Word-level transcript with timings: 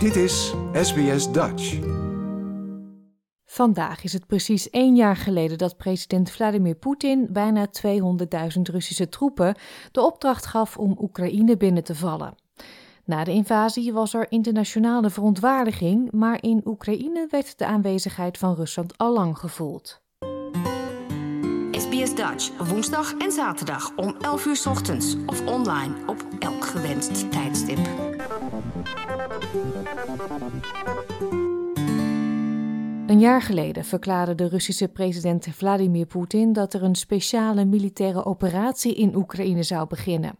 Dit 0.00 0.16
is 0.16 0.54
SBS 0.72 1.32
Dutch. 1.32 1.78
Vandaag 3.44 4.04
is 4.04 4.12
het 4.12 4.26
precies 4.26 4.70
één 4.70 4.96
jaar 4.96 5.16
geleden 5.16 5.58
dat 5.58 5.76
president 5.76 6.30
Vladimir 6.30 6.74
Poetin 6.74 7.26
bijna 7.30 7.66
200.000 7.66 8.60
Russische 8.62 9.08
troepen 9.08 9.54
de 9.92 10.00
opdracht 10.00 10.46
gaf 10.46 10.76
om 10.76 10.96
Oekraïne 11.00 11.56
binnen 11.56 11.84
te 11.84 11.94
vallen. 11.94 12.34
Na 13.04 13.24
de 13.24 13.32
invasie 13.32 13.92
was 13.92 14.14
er 14.14 14.26
internationale 14.30 15.10
verontwaardiging, 15.10 16.12
maar 16.12 16.42
in 16.42 16.62
Oekraïne 16.64 17.26
werd 17.30 17.58
de 17.58 17.66
aanwezigheid 17.66 18.38
van 18.38 18.54
Rusland 18.54 18.98
al 18.98 19.12
lang 19.12 19.38
gevoeld. 19.38 20.02
SBS 21.70 22.14
Dutch, 22.14 22.68
woensdag 22.68 23.14
en 23.14 23.32
zaterdag 23.32 23.96
om 23.96 24.16
11 24.20 24.46
uur 24.46 24.56
's 24.56 24.66
ochtends 24.66 25.16
of 25.26 25.46
online 25.46 25.94
op 26.06 26.26
elk 26.38 26.64
gewenst 26.64 27.30
tijdstip. 27.30 28.09
Een 33.10 33.18
jaar 33.18 33.42
geleden 33.42 33.84
verklaarde 33.84 34.34
de 34.34 34.48
Russische 34.48 34.88
president 34.88 35.46
Vladimir 35.50 36.06
Poetin 36.06 36.52
dat 36.52 36.74
er 36.74 36.82
een 36.82 36.94
speciale 36.94 37.64
militaire 37.64 38.24
operatie 38.24 38.94
in 38.94 39.16
Oekraïne 39.16 39.62
zou 39.62 39.86
beginnen. 39.86 40.38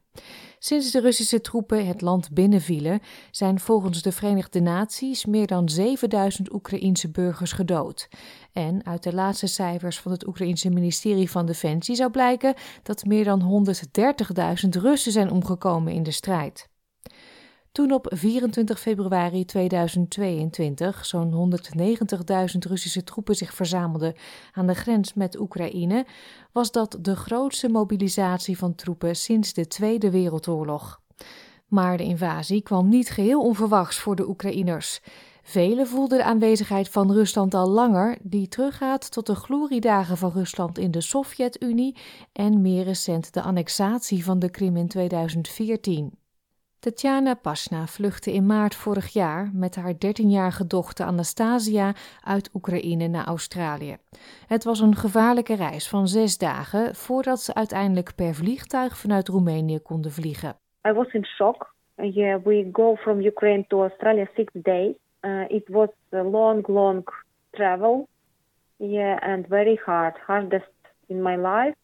Sinds 0.59 0.91
de 0.91 1.01
Russische 1.01 1.41
troepen 1.41 1.87
het 1.87 2.01
land 2.01 2.33
binnenvielen, 2.33 3.01
zijn 3.31 3.61
volgens 3.61 4.03
de 4.03 4.13
Verenigde 4.13 4.61
Naties 4.61 5.27
meer 5.27 5.47
dan 5.47 5.69
7000 5.69 6.53
Oekraïense 6.53 7.11
burgers 7.11 7.53
gedood. 7.53 8.09
En 8.53 8.87
uit 8.87 9.03
de 9.03 9.15
laatste 9.15 9.47
cijfers 9.47 10.01
van 10.01 10.13
het 10.13 10.27
Oekraïense 10.27 10.71
ministerie 10.71 11.31
van 11.31 11.47
Defensie 11.47 11.95
zou 11.95 12.11
blijken 12.11 12.55
dat 12.83 13.05
meer 13.05 13.25
dan 13.25 13.65
130.000 14.65 14.69
Russen 14.69 15.13
zijn 15.13 15.31
omgekomen 15.31 15.93
in 15.93 16.03
de 16.03 16.11
strijd. 16.11 16.69
Toen 17.73 17.93
op 17.93 18.07
24 18.15 18.81
februari 18.81 19.45
2022 19.45 21.07
zo'n 21.07 21.53
190.000 21.53 22.59
Russische 22.59 23.05
troepen 23.05 23.35
zich 23.35 23.55
verzamelden 23.55 24.15
aan 24.53 24.67
de 24.67 24.75
grens 24.75 25.15
met 25.15 25.41
Oekraïne, 25.41 26.07
was 26.53 26.71
dat 26.71 26.99
de 27.01 27.17
grootste 27.17 27.69
mobilisatie 27.69 28.59
van 28.59 28.75
troepen 28.75 29.17
sinds 29.17 29.53
de 29.53 29.67
Tweede 29.67 30.11
Wereldoorlog. 30.11 31.01
Maar 31.67 31.97
de 31.97 32.05
invasie 32.05 32.63
kwam 32.63 32.89
niet 32.89 33.11
geheel 33.11 33.43
onverwachts 33.43 33.99
voor 33.99 34.17
de 34.17 34.29
Oekraïners. 34.29 35.01
Velen 35.43 35.87
voelden 35.87 36.19
de 36.19 36.25
aanwezigheid 36.25 36.89
van 36.89 37.13
Rusland 37.13 37.55
al 37.55 37.69
langer, 37.69 38.19
die 38.23 38.49
teruggaat 38.49 39.11
tot 39.11 39.27
de 39.27 39.35
gloriedagen 39.35 40.17
van 40.17 40.31
Rusland 40.31 40.79
in 40.79 40.91
de 40.91 41.01
Sovjet-Unie 41.01 41.97
en 42.33 42.61
meer 42.61 42.85
recent 42.85 43.35
de 43.35 43.43
annexatie 43.43 44.25
van 44.25 44.39
de 44.39 44.51
Krim 44.51 44.77
in 44.77 44.89
2014. 44.89 46.20
Tatjana 46.81 47.35
Pasna 47.35 47.87
vluchtte 47.87 48.33
in 48.33 48.47
maart 48.47 48.75
vorig 48.75 49.13
jaar 49.13 49.51
met 49.53 49.77
haar 49.77 49.95
13-jarige 49.95 50.67
dochter 50.67 51.07
Anastasia 51.07 51.93
uit 52.25 52.51
Oekraïne 52.55 53.09
naar 53.09 53.27
Australië. 53.27 53.97
Het 54.47 54.65
was 54.65 54.81
een 54.81 54.97
gevaarlijke 54.97 55.55
reis 55.55 55.89
van 55.89 56.09
zes 56.09 56.39
dagen 56.39 56.95
voordat 56.95 57.41
ze 57.41 57.55
uiteindelijk 57.55 58.15
per 58.15 58.35
vliegtuig 58.35 58.97
vanuit 58.97 59.29
Roemenië 59.29 59.79
konden 59.79 60.11
vliegen. 60.11 60.57
I 60.89 60.93
was 60.93 61.13
in 61.13 61.25
shock. 61.25 61.75
Yeah, 61.95 62.43
we 62.45 62.69
go 62.73 62.97
from 62.97 63.21
Ukraine 63.21 63.65
to 63.69 63.83
Australia 63.83 64.27
six 64.35 64.53
days. 64.53 64.95
Uh, 65.21 65.45
it 65.49 65.69
was 65.69 65.89
a 66.13 66.23
long, 66.23 66.67
long 66.67 67.09
travel. 67.51 68.09
Yeah, 68.77 69.29
and 69.31 69.47
very 69.49 69.81
hard, 69.85 70.19
hardest 70.27 70.73
in 71.07 71.23
my 71.23 71.37
life. 71.37 71.75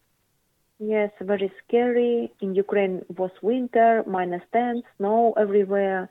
Yes, 0.78 1.10
very 1.20 1.50
scary. 1.64 2.32
In 2.40 2.54
Ukraine 2.54 3.02
was 3.16 3.30
winter, 3.42 4.04
minus 4.06 4.42
10, 4.52 4.82
snow 4.96 5.32
everywhere. 5.38 6.08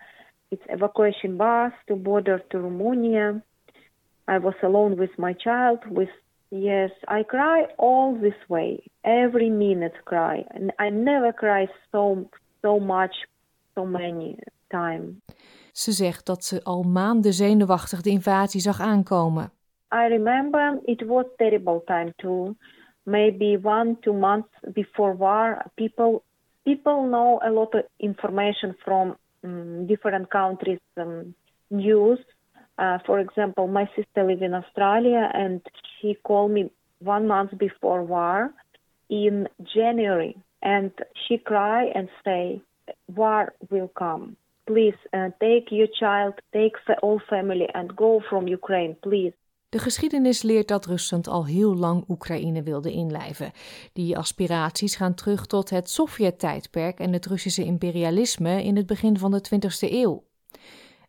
It's 0.52 0.64
evacuation 0.70 1.38
bus 1.38 1.72
to 1.88 1.96
border 1.96 2.40
to 2.50 2.60
Romania. 2.60 3.44
I 4.28 4.40
was 4.40 4.56
alone 4.64 4.98
with 4.98 5.18
my 5.18 5.34
child. 5.34 5.80
With 5.90 6.10
yes, 6.50 6.92
I 7.08 7.24
cry 7.24 7.68
all 7.78 8.18
this 8.20 8.40
way. 8.48 8.84
Every 9.04 9.50
minute 9.50 9.98
cry, 10.06 10.44
and 10.50 10.72
I 10.80 10.90
never 10.90 11.32
cry 11.32 11.68
so 11.92 12.28
so 12.62 12.80
much, 12.80 13.16
so 13.76 13.86
many 13.86 14.38
time. 14.68 15.22
Ze 15.72 15.92
zegt 15.92 16.26
dat 16.26 16.44
ze 16.44 16.64
al 16.64 16.84
maanden 16.84 17.34
zenuwachtig 17.34 18.02
de 18.02 18.10
invasie 18.10 18.62
zag 18.62 18.80
aankomen. 18.80 19.52
I 19.92 20.08
remember 20.08 20.80
it 20.84 21.06
was 21.06 21.26
terrible 21.36 21.82
time 21.86 22.14
too. 22.16 22.56
Maybe 23.06 23.58
one 23.58 23.98
two 24.04 24.14
months 24.14 24.50
before 24.74 25.14
war 25.14 25.62
people 25.78 26.24
people 26.66 27.08
know 27.08 27.40
a 27.46 27.52
lot 27.52 27.74
of 27.76 27.84
information 28.00 28.76
from 28.84 29.16
um, 29.44 29.86
different 29.88 30.30
countries 30.32 30.80
um, 30.98 31.36
news. 31.70 32.20
Uh, 32.78 32.98
for 33.06 33.20
example 33.20 33.68
my 33.68 33.86
sister 33.96 34.24
lives 34.26 34.42
in 34.42 34.54
australia 34.54 35.30
and 35.34 35.62
she 36.02 36.18
called 36.24 36.52
me 36.52 36.70
one 37.00 37.26
month 37.26 37.58
before 37.58 38.04
war 38.04 38.52
in 39.10 39.48
january 39.74 40.36
and 40.62 40.92
she 41.28 41.38
cry 41.38 41.86
and 41.96 42.10
say 42.26 42.62
war 43.16 43.54
will 43.70 43.88
come. 43.88 44.36
Please 44.68 44.96
uh, 45.14 45.30
take 45.40 45.72
your 45.72 45.88
child 46.00 46.34
take 46.52 46.74
the 46.88 46.96
whole 47.00 47.22
family 47.30 47.68
and 47.74 47.96
go 47.96 48.22
from 48.30 48.48
ukraine 48.48 48.96
please 49.02 49.34
De 49.76 49.82
geschiedenis 49.82 50.42
leert 50.42 50.68
dat 50.68 50.86
Rusland 50.86 51.28
al 51.28 51.46
heel 51.46 51.76
lang 51.76 52.06
Oekraïne 52.08 52.64
wilde 52.64 52.92
inlijven. 52.92 53.52
Die 53.94 54.18
aspiraties 54.18 54.96
gaan 54.96 55.14
terug 55.14 55.46
tot 55.46 55.70
het 55.70 55.90
Sovjet-tijdperk 55.90 57.00
en 57.00 57.14
het 57.14 57.26
Russische 57.26 57.64
imperialisme 57.64 58.64
in 58.64 58.76
het 58.76 58.86
begin 58.86 59.18
van 59.18 59.32
de 59.32 59.42
20e 59.54 59.92
eeuw. 59.92 60.24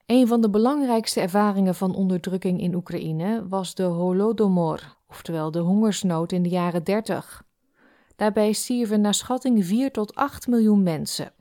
Een 0.06 0.26
van 0.26 0.40
de 0.40 0.50
belangrijkste 0.50 1.20
ervaringen 1.20 1.74
van 1.74 1.94
onderdrukking 1.94 2.60
in 2.60 2.74
Oekraïne 2.74 3.48
was 3.48 3.74
de 3.74 3.82
Holodomor, 3.82 4.96
oftewel 5.08 5.50
de 5.50 5.58
hongersnood 5.58 6.32
in 6.32 6.42
de 6.42 6.48
jaren 6.48 6.84
30. 6.84 7.44
Daarbij 8.16 8.52
stierven 8.52 9.00
naar 9.00 9.14
schatting 9.14 9.64
4 9.66 9.92
tot 9.92 10.14
8 10.14 10.46
miljoen 10.46 10.82
mensen. 10.82 11.32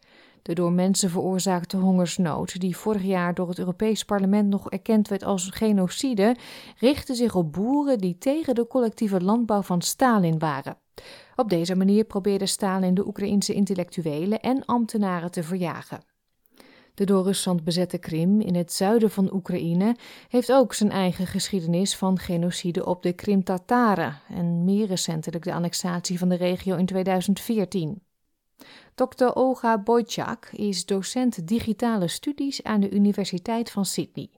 De 0.46 0.54
door 0.54 0.72
mensen 0.72 1.10
veroorzaakte 1.10 1.78
hongersnood, 1.78 2.60
die 2.60 2.78
vorig 2.78 3.04
jaar 3.04 3.34
door 3.34 3.50
het 3.50 3.60
Europees 3.60 4.04
Parlement 4.04 4.50
nog 4.50 4.70
erkend 4.70 5.08
werd 5.08 5.24
als 5.24 5.50
genocide, 5.50 6.36
richtte 6.80 7.16
zich 7.16 7.36
op 7.36 7.54
boeren 7.54 7.98
die 7.98 8.18
tegen 8.18 8.56
de 8.56 8.68
collectieve 8.68 9.22
landbouw 9.22 9.62
van 9.62 9.82
Stalin 9.82 10.40
waren. 10.40 10.78
Op 11.36 11.50
deze 11.50 11.76
manier 11.76 12.04
probeerde 12.04 12.46
Stalin 12.46 12.94
de 12.94 13.08
Oekraïense 13.08 13.54
intellectuelen 13.54 14.40
en 14.40 14.66
ambtenaren 14.66 15.32
te 15.32 15.44
verjagen. 15.44 16.04
De 16.94 17.06
door 17.06 17.24
Rusland 17.24 17.64
bezette 17.64 17.98
Krim 17.98 18.42
in 18.42 18.56
het 18.56 18.74
zuiden 18.74 19.12
van 19.12 19.34
Oekraïne 19.34 19.96
heeft 20.28 20.52
ook 20.52 20.74
zijn 20.74 20.92
eigen 20.92 21.28
geschiedenis 21.28 21.96
van 21.96 22.20
genocide 22.20 22.86
op 22.86 23.04
de 23.04 23.14
Krim-Tataren 23.14 24.20
en 24.30 24.64
meer 24.64 24.88
recentelijk 24.88 25.44
de 25.44 25.54
annexatie 25.54 26.20
van 26.20 26.30
de 26.30 26.36
regio 26.36 26.76
in 26.76 26.86
2014. 26.86 28.02
Dr. 28.96 29.32
Olga 29.34 29.78
Bojczak 29.78 30.50
is 30.52 30.86
docent 30.86 31.48
digitale 31.48 32.08
studies 32.08 32.64
aan 32.64 32.80
de 32.80 32.90
Universiteit 32.90 33.72
van 33.72 33.86
Sydney. 33.86 34.30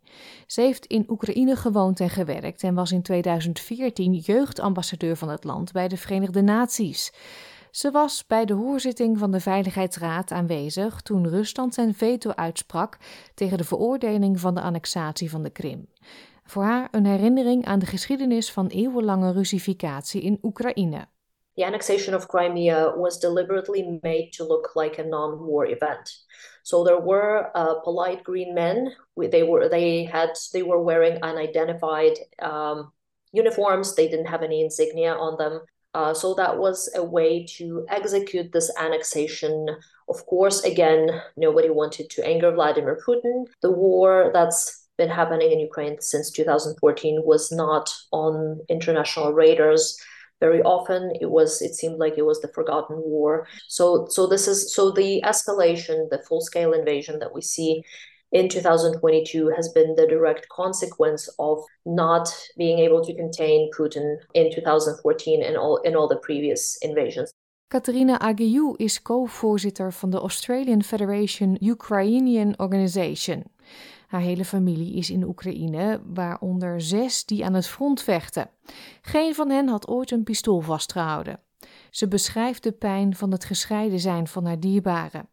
Ze 0.47 0.61
heeft 0.61 0.85
in 0.85 1.05
Oekraïne 1.09 1.55
gewoond 1.55 1.99
en 1.99 2.09
gewerkt 2.09 2.63
en 2.63 2.73
was 2.73 2.91
in 2.91 3.01
2014 3.01 4.13
jeugdambassadeur 4.13 5.15
van 5.15 5.29
het 5.29 5.43
land 5.43 5.71
bij 5.71 5.87
de 5.87 5.97
Verenigde 5.97 6.41
Naties. 6.41 7.11
Ze 7.71 7.91
was 7.91 8.27
bij 8.27 8.45
de 8.45 8.53
hoorzitting 8.53 9.17
van 9.17 9.31
de 9.31 9.39
Veiligheidsraad 9.39 10.31
aanwezig 10.31 11.01
toen 11.01 11.29
Rusland 11.29 11.73
zijn 11.73 11.93
veto 11.93 12.31
uitsprak 12.31 12.97
tegen 13.33 13.57
de 13.57 13.63
veroordeling 13.63 14.39
van 14.39 14.55
de 14.55 14.61
annexatie 14.61 15.29
van 15.29 15.43
de 15.43 15.49
Krim. 15.49 15.87
Voor 16.43 16.63
haar 16.63 16.87
een 16.91 17.05
herinnering 17.05 17.65
aan 17.65 17.79
de 17.79 17.85
geschiedenis 17.85 18.51
van 18.51 18.67
eeuwenlange 18.67 19.31
Russificatie 19.31 20.21
in 20.21 20.39
Oekraïne. 20.41 21.07
The 21.57 21.63
annexation 21.63 22.13
of 22.13 22.27
Crimea 22.27 22.93
was 22.95 23.17
deliberately 23.17 23.99
made 24.03 24.31
to 24.33 24.43
look 24.43 24.75
like 24.75 24.99
a 24.99 25.03
non-war 25.03 25.65
event. 25.65 26.15
So 26.61 26.83
there 26.83 26.99
were 26.99 27.49
uh, 27.55 27.79
polite 27.83 28.23
green 28.23 28.53
men. 28.53 28.93
They 29.17 29.41
were 29.41 29.67
they 29.67 30.03
had 30.03 30.29
they 30.53 30.61
were 30.61 30.81
wearing 30.81 31.21
unidentified 31.23 32.19
um, 32.41 32.91
uniforms. 33.33 33.95
They 33.95 34.07
didn't 34.07 34.27
have 34.27 34.43
any 34.43 34.61
insignia 34.61 35.13
on 35.13 35.37
them. 35.37 35.61
Uh, 35.95 36.13
so 36.13 36.35
that 36.35 36.59
was 36.59 36.89
a 36.95 37.03
way 37.03 37.43
to 37.57 37.85
execute 37.89 38.51
this 38.51 38.71
annexation. 38.77 39.67
Of 40.09 40.23
course, 40.27 40.63
again, 40.63 41.09
nobody 41.37 41.71
wanted 41.71 42.11
to 42.11 42.25
anger 42.25 42.51
Vladimir 42.51 42.99
Putin. 43.05 43.45
The 43.63 43.71
war 43.71 44.29
that's 44.31 44.87
been 44.97 45.09
happening 45.09 45.51
in 45.51 45.59
Ukraine 45.59 45.99
since 46.01 46.29
2014 46.31 47.21
was 47.23 47.51
not 47.51 47.91
on 48.11 48.59
international 48.69 49.33
radars 49.33 49.99
very 50.39 50.61
often 50.61 51.11
it 51.19 51.29
was 51.29 51.61
it 51.61 51.75
seemed 51.75 51.97
like 51.97 52.17
it 52.17 52.25
was 52.25 52.41
the 52.41 52.47
forgotten 52.49 52.97
war 52.97 53.47
so 53.67 54.07
so 54.09 54.27
this 54.27 54.47
is 54.47 54.73
so 54.73 54.91
the 54.91 55.21
escalation 55.25 56.09
the 56.09 56.21
full 56.27 56.41
scale 56.41 56.73
invasion 56.73 57.19
that 57.19 57.33
we 57.33 57.41
see 57.41 57.83
in 58.31 58.49
2022 58.49 59.49
has 59.55 59.69
been 59.69 59.95
the 59.95 60.07
direct 60.07 60.47
consequence 60.49 61.29
of 61.39 61.63
not 61.85 62.27
being 62.57 62.79
able 62.79 63.03
to 63.05 63.13
contain 63.13 63.71
Putin 63.71 64.17
in 64.33 64.53
2014 64.53 65.43
and 65.43 65.55
all 65.55 65.77
in 65.77 65.95
all 65.95 66.07
the 66.07 66.17
previous 66.17 66.77
invasions. 66.81 67.31
Katerina 67.69 68.17
Agiou 68.21 68.75
is 68.77 69.01
co-voorzitter 69.01 69.93
van 69.93 70.09
de 70.09 70.19
Australian 70.19 70.83
Federation 70.83 71.57
Ukrainian 71.59 72.55
Organization. 72.59 73.43
Haar 74.07 74.21
hele 74.21 74.45
familie 74.45 74.95
is 74.95 75.09
in 75.09 75.23
Oekraïne, 75.23 76.01
waaronder 76.13 76.81
zes 76.81 77.25
die 77.25 77.45
aan 77.45 77.53
het 77.53 77.67
front 77.67 78.03
vechten. 78.03 78.49
Geen 79.01 79.35
van 79.35 79.49
hen 79.49 79.67
had 79.67 79.87
ooit 79.87 80.11
een 80.11 80.23
pistool 80.23 80.61
vastgehouden. 80.61 81.39
Ze 81.89 82.07
beschrijft 82.07 82.63
de 82.63 82.71
pijn 82.71 83.15
van 83.15 83.31
het 83.31 83.45
gescheiden 83.45 83.99
zijn 83.99 84.27
van 84.27 84.45
haar 84.45 84.59
dierbaren. 84.59 85.29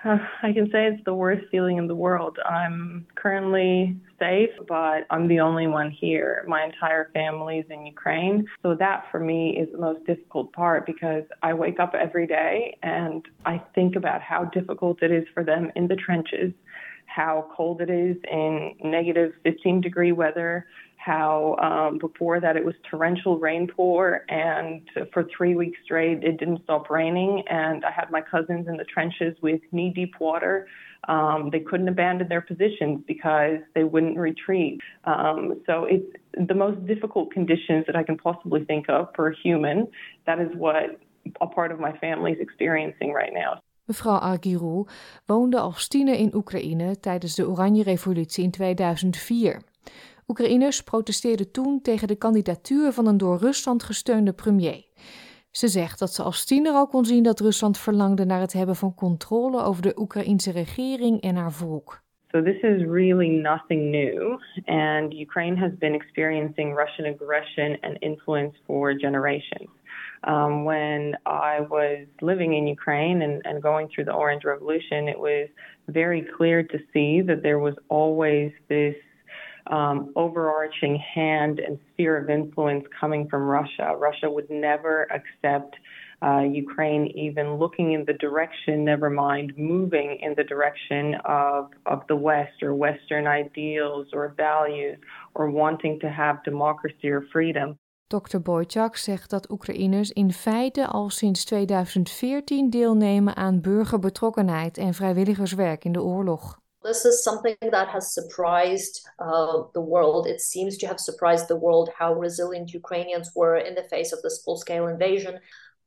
I 0.42 0.52
can 0.54 0.68
say 0.70 0.86
it's 0.86 1.04
the 1.04 1.14
worst 1.14 1.42
feeling 1.50 1.78
in 1.78 1.86
the 1.86 1.94
world. 1.94 2.38
I'm 2.48 3.06
currently 3.14 3.96
safe, 4.18 4.50
but 4.66 5.04
I'm 5.10 5.28
the 5.28 5.40
only 5.40 5.66
one 5.66 5.90
here. 5.90 6.44
My 6.46 6.64
entire 6.64 7.10
family 7.12 7.58
is 7.58 7.66
in 7.68 7.86
Ukraine. 7.86 8.46
So 8.62 8.74
that 8.76 9.04
for 9.10 9.20
me 9.20 9.56
is 9.58 9.68
the 9.72 9.78
most 9.78 10.06
difficult 10.06 10.52
part 10.52 10.86
because 10.86 11.24
I 11.42 11.52
wake 11.52 11.78
up 11.78 11.94
every 11.94 12.26
day 12.26 12.78
and 12.82 13.28
I 13.44 13.60
think 13.74 13.94
about 13.96 14.22
how 14.22 14.44
difficult 14.44 15.02
it 15.02 15.10
is 15.10 15.26
for 15.34 15.44
them 15.44 15.70
in 15.76 15.86
the 15.88 15.96
trenches, 15.96 16.52
how 17.14 17.48
cold 17.56 17.80
it 17.80 17.90
is 17.90 18.16
in 18.30 18.74
negative 18.84 19.32
15 19.42 19.80
degree 19.80 20.12
weather, 20.12 20.66
how 20.96 21.56
um, 21.56 21.98
before 21.98 22.40
that 22.40 22.56
it 22.56 22.64
was 22.64 22.74
torrential 22.88 23.38
rainpour, 23.38 24.20
and 24.28 24.82
for 25.12 25.26
three 25.36 25.54
weeks 25.54 25.78
straight 25.84 26.22
it 26.22 26.38
didn't 26.38 26.62
stop 26.64 26.90
raining. 26.90 27.42
And 27.48 27.84
I 27.84 27.90
had 27.90 28.10
my 28.10 28.20
cousins 28.20 28.68
in 28.68 28.76
the 28.76 28.84
trenches 28.84 29.36
with 29.42 29.60
knee 29.72 29.92
deep 29.94 30.14
water. 30.20 30.68
Um, 31.08 31.48
they 31.50 31.60
couldn't 31.60 31.88
abandon 31.88 32.28
their 32.28 32.42
positions 32.42 33.02
because 33.06 33.58
they 33.74 33.84
wouldn't 33.84 34.18
retreat. 34.18 34.80
Um, 35.04 35.62
so 35.66 35.86
it's 35.86 36.06
the 36.46 36.54
most 36.54 36.86
difficult 36.86 37.32
conditions 37.32 37.86
that 37.86 37.96
I 37.96 38.02
can 38.02 38.18
possibly 38.18 38.64
think 38.64 38.88
of 38.88 39.08
for 39.16 39.30
a 39.30 39.36
human. 39.42 39.88
That 40.26 40.38
is 40.38 40.50
what 40.54 41.00
a 41.40 41.46
part 41.46 41.72
of 41.72 41.80
my 41.80 41.96
family 41.98 42.32
is 42.32 42.38
experiencing 42.40 43.12
right 43.12 43.32
now. 43.32 43.62
Mevrouw 43.90 44.18
Argirou 44.18 44.86
woonde 45.26 45.58
als 45.58 45.88
tiener 45.88 46.14
in 46.14 46.34
Oekraïne 46.34 47.00
tijdens 47.00 47.34
de 47.34 47.48
Oranje 47.48 47.82
Revolutie 47.82 48.44
in 48.44 48.50
2004. 48.50 49.62
Oekraïners 50.28 50.82
protesteerden 50.82 51.50
toen 51.50 51.80
tegen 51.82 52.08
de 52.08 52.16
kandidatuur 52.16 52.92
van 52.92 53.06
een 53.06 53.18
door 53.18 53.38
Rusland 53.38 53.82
gesteunde 53.82 54.32
premier. 54.32 54.84
Ze 55.50 55.68
zegt 55.68 55.98
dat 55.98 56.12
ze 56.12 56.22
als 56.22 56.44
tiener 56.44 56.72
al 56.72 56.86
kon 56.86 57.04
zien 57.04 57.22
dat 57.22 57.40
Rusland 57.40 57.78
verlangde 57.78 58.24
naar 58.24 58.40
het 58.40 58.52
hebben 58.52 58.76
van 58.76 58.94
controle 58.94 59.62
over 59.62 59.82
de 59.82 59.98
Oekraïnse 59.98 60.50
regering 60.50 61.20
en 61.20 61.36
haar 61.36 61.52
volk. 61.52 62.02
So 62.28 62.42
this 62.42 62.62
is 62.62 62.82
really 62.84 63.28
nothing 63.28 63.90
new, 63.90 64.38
and 64.64 65.12
Ukraine 65.12 65.56
has 65.56 65.72
been 65.78 65.94
experiencing 65.94 66.76
Russian 66.76 67.14
aggression 67.14 67.78
and 67.80 67.96
influence 67.98 68.56
for 68.64 68.98
generations. 68.98 69.79
Um, 70.24 70.64
when 70.64 71.16
I 71.24 71.60
was 71.60 72.06
living 72.20 72.54
in 72.54 72.66
Ukraine 72.66 73.22
and, 73.22 73.40
and 73.44 73.62
going 73.62 73.88
through 73.88 74.04
the 74.04 74.12
Orange 74.12 74.44
Revolution, 74.44 75.08
it 75.08 75.18
was 75.18 75.48
very 75.88 76.26
clear 76.36 76.62
to 76.62 76.78
see 76.92 77.22
that 77.22 77.42
there 77.42 77.58
was 77.58 77.74
always 77.88 78.52
this 78.68 78.94
um, 79.66 80.12
overarching 80.16 80.96
hand 80.96 81.58
and 81.60 81.78
sphere 81.92 82.16
of 82.16 82.28
influence 82.28 82.84
coming 82.98 83.28
from 83.28 83.42
Russia. 83.42 83.94
Russia 83.96 84.30
would 84.30 84.50
never 84.50 85.06
accept 85.12 85.76
uh, 86.22 86.40
Ukraine 86.40 87.06
even 87.14 87.54
looking 87.54 87.92
in 87.92 88.04
the 88.04 88.12
direction, 88.12 88.84
never 88.84 89.08
mind 89.08 89.54
moving 89.56 90.18
in 90.20 90.34
the 90.36 90.44
direction 90.44 91.14
of, 91.24 91.70
of 91.86 92.02
the 92.08 92.16
West 92.16 92.62
or 92.62 92.74
Western 92.74 93.26
ideals 93.26 94.08
or 94.12 94.34
values 94.36 94.98
or 95.34 95.50
wanting 95.50 95.98
to 96.00 96.10
have 96.10 96.44
democracy 96.44 97.08
or 97.08 97.24
freedom. 97.32 97.78
Dr. 98.10 98.40
Boychak 98.40 98.96
zegt 98.96 99.30
dat 99.30 99.50
Oekraïners 99.50 100.10
in 100.10 100.32
feite 100.32 100.86
al 100.86 101.10
sinds 101.10 101.44
2014 101.44 102.70
deelnemen 102.70 103.36
aan 103.36 103.60
burgerbetrokkenheid 103.60 104.78
en 104.78 104.94
vrijwilligerswerk 104.94 105.84
in 105.84 105.92
de 105.92 106.02
oorlog. 106.02 106.58
This 106.80 107.04
is 107.04 107.22
something 107.22 107.56
that 107.58 107.86
has 107.88 108.12
surprised 108.12 109.12
uh, 109.18 109.62
the 109.72 109.84
world. 109.84 110.26
It 110.26 110.40
seems 110.40 110.76
to 110.76 110.86
have 110.86 110.98
surprised 110.98 111.46
the 111.46 111.58
world 111.58 111.90
how 111.98 112.20
resilient 112.20 112.70
Ukrainians 112.70 113.32
were 113.32 113.66
in 113.68 113.74
the 113.74 113.84
face 113.88 114.14
of 114.16 114.20
this 114.20 114.42
full 114.42 114.56
scale 114.56 114.88
invasion. 114.88 115.40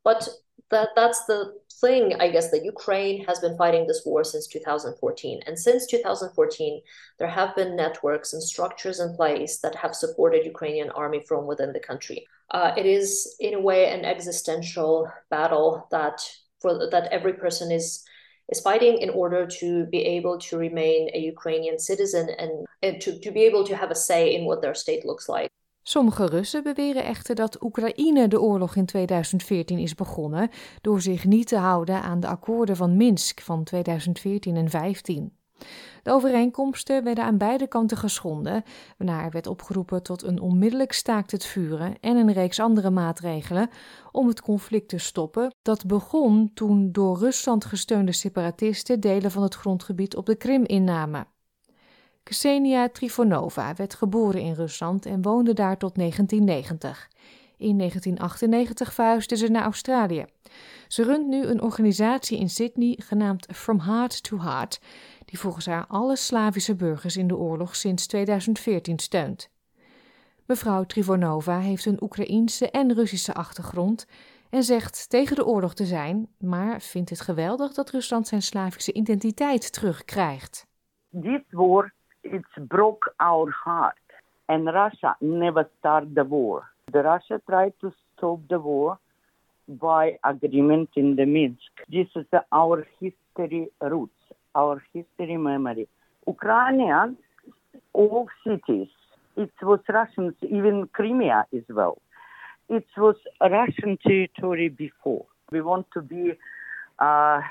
But 0.03 0.27
that, 0.71 0.89
that's 0.95 1.25
the 1.25 1.53
thing, 1.81 2.15
I 2.19 2.29
guess, 2.29 2.49
that 2.51 2.65
Ukraine 2.65 3.23
has 3.25 3.39
been 3.39 3.57
fighting 3.57 3.85
this 3.85 4.03
war 4.05 4.23
since 4.23 4.47
2014. 4.47 5.41
And 5.45 5.57
since 5.57 5.87
2014, 5.87 6.81
there 7.19 7.27
have 7.27 7.55
been 7.55 7.75
networks 7.75 8.33
and 8.33 8.41
structures 8.41 8.99
in 8.99 9.15
place 9.15 9.59
that 9.59 9.75
have 9.75 9.95
supported 9.95 10.45
Ukrainian 10.45 10.89
army 10.91 11.21
from 11.27 11.45
within 11.45 11.73
the 11.73 11.79
country. 11.79 12.25
Uh, 12.51 12.71
it 12.77 12.85
is, 12.85 13.35
in 13.39 13.53
a 13.53 13.59
way, 13.59 13.91
an 13.91 14.05
existential 14.05 15.09
battle 15.29 15.87
that 15.91 16.21
for 16.61 16.89
that 16.89 17.11
every 17.11 17.33
person 17.33 17.71
is 17.71 18.03
is 18.49 18.59
fighting 18.59 18.97
in 18.97 19.09
order 19.09 19.47
to 19.47 19.85
be 19.85 19.99
able 19.99 20.37
to 20.37 20.57
remain 20.57 21.09
a 21.13 21.19
Ukrainian 21.19 21.79
citizen 21.79 22.29
and, 22.37 22.65
and 22.81 23.01
to, 23.01 23.17
to 23.19 23.31
be 23.31 23.43
able 23.43 23.63
to 23.65 23.75
have 23.75 23.89
a 23.89 23.95
say 23.95 24.35
in 24.35 24.45
what 24.45 24.61
their 24.61 24.75
state 24.75 25.05
looks 25.05 25.29
like. 25.29 25.49
Sommige 25.83 26.25
Russen 26.25 26.63
beweren 26.63 27.03
echter 27.03 27.35
dat 27.35 27.63
Oekraïne 27.63 28.27
de 28.27 28.41
oorlog 28.41 28.75
in 28.75 28.85
2014 28.85 29.77
is 29.77 29.95
begonnen 29.95 30.49
door 30.81 31.01
zich 31.01 31.25
niet 31.25 31.47
te 31.47 31.57
houden 31.57 32.01
aan 32.01 32.19
de 32.19 32.27
akkoorden 32.27 32.75
van 32.75 32.97
Minsk 32.97 33.41
van 33.41 33.63
2014 33.63 34.55
en 34.55 34.69
15. 34.69 35.37
De 36.03 36.11
overeenkomsten 36.11 37.03
werden 37.03 37.23
aan 37.23 37.37
beide 37.37 37.67
kanten 37.67 37.97
geschonden, 37.97 38.63
waarna 38.97 39.23
er 39.23 39.31
werd 39.31 39.47
opgeroepen 39.47 40.03
tot 40.03 40.23
een 40.23 40.39
onmiddellijk 40.39 40.91
staakt 40.91 41.31
het 41.31 41.45
vuren 41.45 41.99
en 41.99 42.17
een 42.17 42.33
reeks 42.33 42.59
andere 42.59 42.89
maatregelen 42.89 43.69
om 44.11 44.27
het 44.27 44.41
conflict 44.41 44.89
te 44.89 44.97
stoppen. 44.97 45.53
Dat 45.61 45.85
begon 45.85 46.51
toen 46.53 46.91
door 46.91 47.17
Rusland 47.17 47.65
gesteunde 47.65 48.11
separatisten 48.11 48.99
delen 48.99 49.31
van 49.31 49.43
het 49.43 49.55
grondgebied 49.55 50.15
op 50.15 50.25
de 50.25 50.35
Krim 50.35 50.63
innamen. 50.63 51.32
Ksenia 52.23 52.89
Trifonova 52.89 53.73
werd 53.73 53.93
geboren 53.93 54.41
in 54.41 54.53
Rusland 54.53 55.05
en 55.05 55.21
woonde 55.21 55.53
daar 55.53 55.77
tot 55.77 55.95
1990. 55.95 57.09
In 57.57 57.77
1998 57.77 58.93
verhuisde 58.93 59.35
ze 59.35 59.47
naar 59.47 59.63
Australië. 59.63 60.25
Ze 60.87 61.03
runt 61.03 61.27
nu 61.27 61.45
een 61.45 61.61
organisatie 61.61 62.39
in 62.39 62.49
Sydney 62.49 62.99
genaamd 63.03 63.47
From 63.53 63.79
Heart 63.79 64.23
to 64.23 64.39
Heart, 64.39 64.81
die 65.25 65.39
volgens 65.39 65.65
haar 65.65 65.85
alle 65.87 66.15
Slavische 66.15 66.75
burgers 66.75 67.17
in 67.17 67.27
de 67.27 67.37
oorlog 67.37 67.75
sinds 67.75 68.07
2014 68.07 68.99
steunt. 68.99 69.49
Mevrouw 70.45 70.83
Trivonova 70.83 71.59
heeft 71.59 71.85
een 71.85 72.03
Oekraïense 72.03 72.69
en 72.69 72.93
Russische 72.93 73.33
achtergrond 73.33 74.05
en 74.49 74.63
zegt 74.63 75.09
tegen 75.09 75.35
de 75.35 75.45
oorlog 75.45 75.73
te 75.73 75.85
zijn, 75.85 76.27
maar 76.37 76.81
vindt 76.81 77.09
het 77.09 77.21
geweldig 77.21 77.73
dat 77.73 77.89
Rusland 77.89 78.27
zijn 78.27 78.41
Slavische 78.41 78.93
identiteit 78.93 79.73
terugkrijgt. 79.73 80.67
This 81.21 81.41
war 81.49 81.93
it's 82.23 82.55
broke 82.59 83.05
our 83.19 83.49
heart 83.51 83.95
and 84.49 84.65
Russia 84.65 85.15
never 85.21 85.69
started 85.79 86.15
the 86.15 86.23
war. 86.23 86.69
The 86.91 87.03
Russia 87.03 87.41
tried 87.49 87.73
to 87.81 87.93
stop 88.17 88.41
the 88.49 88.59
war 88.59 88.99
by 89.67 90.17
agreement 90.23 90.89
in 90.95 91.15
the 91.15 91.25
Minsk. 91.25 91.71
This 91.89 92.07
is 92.15 92.25
our 92.51 92.85
history 92.99 93.69
roots 93.81 94.13
our 94.55 94.83
history 94.93 95.37
memory. 95.37 95.87
Ukrainian, 96.27 97.17
all 97.93 98.27
cities, 98.45 98.87
it 99.35 99.51
was 99.61 99.79
Russians, 99.89 100.35
even 100.41 100.87
Crimea 100.93 101.45
as 101.53 101.63
well. 101.69 101.97
It 102.69 102.85
was 102.97 103.15
Russian 103.41 103.97
territory 103.97 104.69
before. 104.69 105.25
We 105.51 105.61
want 105.61 105.87
to 105.93 106.01
be 106.01 106.33
uh, 106.99 107.41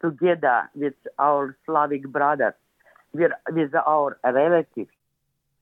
together 0.00 0.70
with 0.74 0.94
our 1.18 1.56
Slavic 1.66 2.08
brothers, 2.08 2.54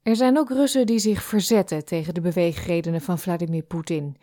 Er 0.02 0.16
zijn 0.16 0.38
ook 0.38 0.48
Russen 0.48 0.86
die 0.86 0.98
zich 0.98 1.22
verzetten 1.22 1.84
tegen 1.84 2.14
de 2.14 2.20
beweegredenen 2.20 3.00
van 3.00 3.18
Vladimir 3.18 3.62
Poetin. 3.62 4.16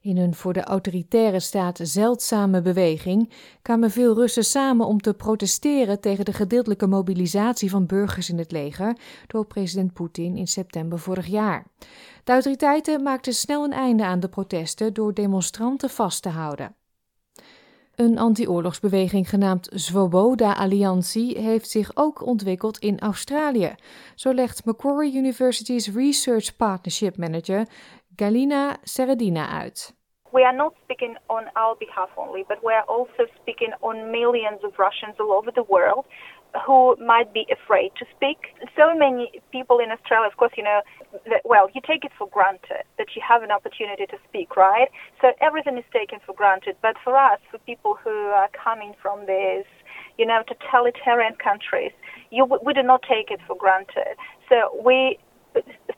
In 0.00 0.16
een 0.16 0.34
voor 0.34 0.52
de 0.52 0.64
autoritaire 0.64 1.40
staat 1.40 1.78
zeldzame 1.82 2.62
beweging 2.62 3.32
kwamen 3.62 3.90
veel 3.90 4.14
Russen 4.14 4.44
samen 4.44 4.86
om 4.86 5.00
te 5.00 5.14
protesteren 5.14 6.00
tegen 6.00 6.24
de 6.24 6.32
gedeeltelijke 6.32 6.86
mobilisatie 6.86 7.70
van 7.70 7.86
burgers 7.86 8.30
in 8.30 8.38
het 8.38 8.52
leger 8.52 8.96
door 9.26 9.46
president 9.46 9.92
Poetin 9.92 10.36
in 10.36 10.46
september 10.46 10.98
vorig 10.98 11.26
jaar. 11.26 11.66
De 12.24 12.32
autoriteiten 12.32 13.02
maakten 13.02 13.32
snel 13.32 13.64
een 13.64 13.72
einde 13.72 14.04
aan 14.04 14.20
de 14.20 14.28
protesten 14.28 14.94
door 14.94 15.14
demonstranten 15.14 15.90
vast 15.90 16.22
te 16.22 16.28
houden. 16.28 16.74
Een 17.96 18.18
anti-oorlogsbeweging 18.18 19.28
genaamd 19.28 19.68
Svoboda 19.74 20.52
Alliantie 20.52 21.38
heeft 21.38 21.70
zich 21.70 21.90
ook 21.94 22.26
ontwikkeld 22.26 22.78
in 22.78 22.98
Australië. 22.98 23.74
Zo 24.14 24.32
legt 24.32 24.64
Macquarie 24.64 25.16
University's 25.16 25.94
Research 25.94 26.56
Partnership 26.56 27.16
Manager 27.16 27.66
Galina 28.16 28.76
Seredina 28.82 29.48
uit. 29.48 29.94
We 30.30 30.44
are 30.44 30.56
not 30.56 30.74
speaking 30.82 31.18
on 31.26 31.42
our 31.52 31.76
behalf 31.78 32.10
only, 32.16 32.44
but 32.48 32.58
we 32.62 32.72
are 32.72 32.86
also 32.86 33.24
speaking 33.40 33.74
on 33.80 34.10
millions 34.10 34.62
of 34.62 34.78
Russians 34.78 35.18
all 35.18 35.32
over 35.32 35.52
the 35.52 35.64
world 35.68 36.04
who 36.66 36.96
might 36.98 37.32
be 37.32 37.44
afraid 37.48 37.90
to 37.94 38.04
speak. 38.14 38.38
So 38.76 38.94
many 38.94 39.42
people 39.50 39.84
in 39.84 39.90
Australia, 39.90 40.28
of 40.28 40.36
course, 40.36 40.54
you 40.56 40.64
know, 40.64 40.80
that, 41.12 41.42
well, 41.44 41.68
you 41.74 41.80
take 41.86 42.04
it 42.04 42.12
for 42.18 42.28
granted 42.28 42.84
that 42.98 43.08
you 43.14 43.22
have 43.26 43.42
an 43.42 43.50
opportunity 43.50 44.06
to 44.06 44.18
speak, 44.28 44.56
right? 44.56 44.88
So 45.20 45.32
everything 45.40 45.78
is 45.78 45.84
taken 45.92 46.18
for 46.24 46.34
granted. 46.34 46.76
But 46.82 46.96
for 47.02 47.16
us, 47.16 47.40
for 47.50 47.58
people 47.58 47.96
who 48.02 48.16
are 48.40 48.48
coming 48.64 48.94
from 49.02 49.20
these, 49.26 49.68
you 50.18 50.26
know, 50.26 50.42
totalitarian 50.46 51.34
countries, 51.36 51.92
you, 52.30 52.44
we 52.64 52.72
do 52.72 52.82
not 52.82 53.02
take 53.02 53.30
it 53.30 53.40
for 53.46 53.56
granted. 53.56 54.16
So 54.48 54.56
we 54.84 55.18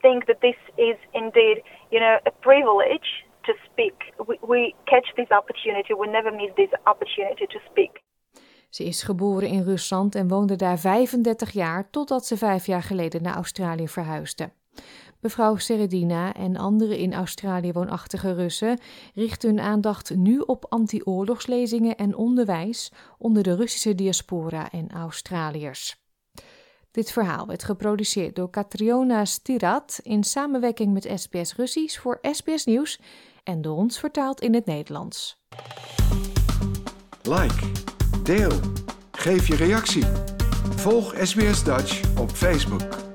think 0.02 0.26
that 0.26 0.40
this 0.40 0.56
is 0.76 0.96
indeed, 1.14 1.62
you 1.90 2.00
know, 2.00 2.18
a 2.26 2.30
privilege 2.30 3.24
to 3.46 3.52
speak. 3.70 4.12
We, 4.26 4.38
we 4.46 4.74
catch 4.86 5.08
this 5.16 5.30
opportunity. 5.30 5.94
We 5.94 6.06
never 6.08 6.30
miss 6.30 6.52
this 6.56 6.72
opportunity 6.86 7.46
to 7.46 7.58
speak. 7.70 8.02
Ze 8.68 8.84
is 8.84 9.02
geboren 9.02 9.48
in 9.48 9.62
Rusland 9.62 10.14
en 10.14 10.28
woonde 10.28 10.56
daar 10.56 10.78
35 10.78 11.50
jaar 11.50 11.90
totdat 11.90 12.26
ze 12.26 12.36
vijf 12.36 12.66
jaar 12.66 12.82
geleden 12.82 13.22
naar 13.22 13.34
Australië 13.34 13.88
verhuisde. 13.88 14.50
Mevrouw 15.20 15.56
Seredina 15.56 16.34
en 16.34 16.56
andere 16.56 16.98
in 16.98 17.14
Australië 17.14 17.72
woonachtige 17.72 18.32
Russen 18.32 18.80
richten 19.14 19.48
hun 19.48 19.60
aandacht 19.60 20.16
nu 20.16 20.38
op 20.38 20.66
anti-oorlogslezingen 20.68 21.96
en 21.96 22.16
onderwijs 22.16 22.92
onder 23.18 23.42
de 23.42 23.54
Russische 23.54 23.94
diaspora 23.94 24.70
en 24.70 24.88
Australiërs. 24.90 26.02
Dit 26.90 27.10
verhaal 27.10 27.46
werd 27.46 27.64
geproduceerd 27.64 28.36
door 28.36 28.50
Katriona 28.50 29.24
Stirat 29.24 30.00
in 30.02 30.24
samenwerking 30.24 30.92
met 30.92 31.10
SBS 31.14 31.56
Russisch 31.56 32.00
voor 32.00 32.18
SBS 32.22 32.64
Nieuws 32.64 33.00
en 33.42 33.62
door 33.62 33.76
ons 33.76 33.98
vertaald 33.98 34.40
in 34.40 34.54
het 34.54 34.66
Nederlands. 34.66 35.42
Like, 37.22 37.66
deel, 38.22 38.52
geef 39.12 39.48
je 39.48 39.56
reactie. 39.56 40.04
Volg 40.76 41.14
SBS 41.22 41.64
Dutch 41.64 42.18
op 42.18 42.30
Facebook. 42.30 43.07